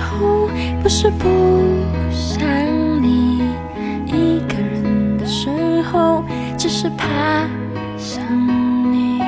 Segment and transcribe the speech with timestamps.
[0.00, 0.48] 候，
[0.82, 1.28] 不是不
[2.10, 2.42] 想
[3.02, 3.42] 你
[4.06, 5.48] 一个人的时
[5.92, 6.24] 候，
[6.58, 7.06] 只是怕
[7.96, 8.22] 想
[8.92, 9.20] 你。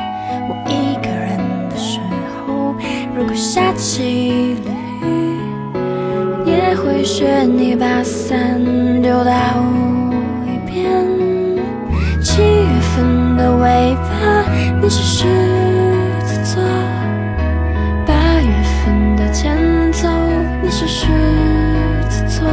[0.48, 1.38] 我一个人
[1.69, 2.01] 的时
[2.46, 2.74] 候，
[3.15, 5.38] 如果下起了雨，
[6.46, 8.60] 也会学你把伞
[9.01, 9.32] 丢到
[10.46, 11.07] 一边。
[12.20, 14.45] 七月份的尾巴，
[14.80, 15.62] 你只是。
[20.82, 21.06] 是狮
[22.09, 22.48] 子座。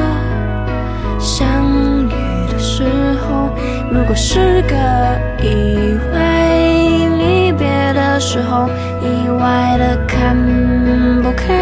[1.18, 1.66] 相
[2.06, 2.84] 遇的时
[3.22, 3.50] 候，
[3.92, 4.76] 如果是个
[5.42, 6.58] 意外，
[7.18, 8.70] 离别的时候，
[9.02, 10.38] 意外的看
[11.24, 11.56] 不开。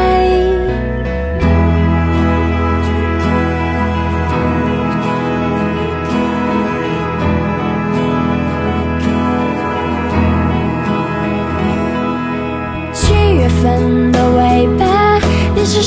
[12.93, 14.85] 七月份的尾巴，
[15.55, 15.81] 你是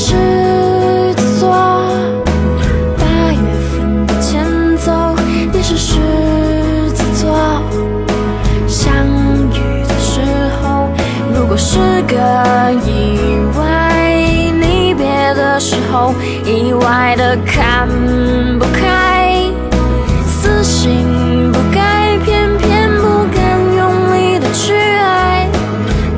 [11.62, 12.16] 是个
[12.86, 13.19] 意
[13.55, 13.92] 外，
[14.62, 16.14] 离别的时候，
[16.47, 17.86] 意外的看
[18.58, 19.44] 不开。
[20.27, 25.47] 死性不改，偏偏不敢用力的去爱。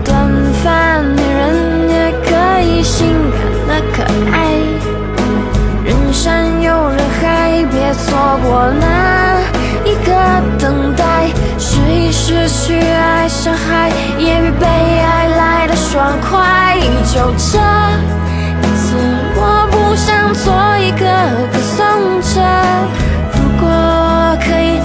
[0.05, 0.15] 短
[0.63, 4.55] 发女人也可以性感的可爱。
[5.85, 9.41] 人山又人海，别错过那
[9.85, 10.13] 一个
[10.57, 11.03] 等待。
[11.59, 13.91] 试一试去爱上海，
[17.23, 17.29] 快。
[17.29, 18.97] 就这一次，
[19.37, 19.41] 我
[19.71, 21.07] 不想做一个
[21.53, 21.79] 歌颂
[22.21, 22.35] 者。
[23.33, 23.63] 如果
[24.41, 24.81] 可以，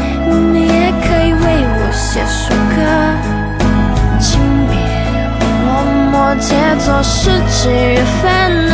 [0.53, 2.77] 你也可以为我写首歌。
[4.19, 4.77] 请别
[5.39, 5.69] 问我
[6.11, 6.45] 摩羯
[6.85, 8.73] 座是几月份呢？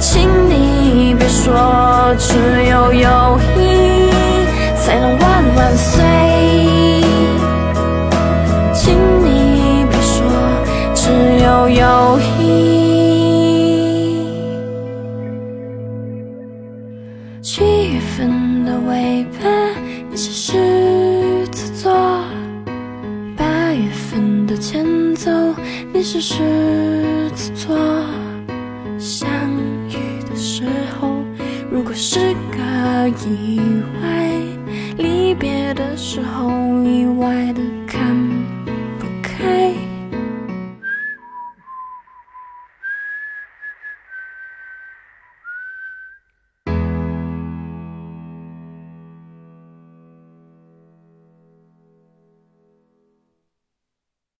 [0.00, 2.34] 请你别说只
[2.68, 4.10] 有友谊
[4.76, 5.22] 才能万
[5.56, 6.13] 万岁。
[17.44, 17.62] 七
[17.92, 19.46] 月份的尾巴，
[20.10, 21.92] 你是狮子座；
[23.36, 25.30] 八月份的前奏，
[25.92, 26.38] 你是狮
[27.34, 27.76] 子座。
[28.98, 29.28] 相
[29.90, 30.64] 遇的时
[30.98, 31.22] 候，
[31.70, 32.18] 如果是
[32.50, 33.60] 个意
[34.02, 34.30] 外，
[34.96, 36.48] 离别的时候，
[36.82, 37.60] 意外的